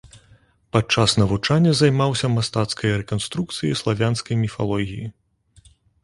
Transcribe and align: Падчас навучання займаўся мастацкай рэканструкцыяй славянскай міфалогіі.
Падчас 0.75 1.11
навучання 1.23 1.73
займаўся 1.81 2.29
мастацкай 2.37 2.95
рэканструкцыяй 3.01 3.75
славянскай 3.83 4.39
міфалогіі. 4.43 5.05